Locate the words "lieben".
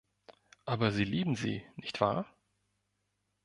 1.03-1.35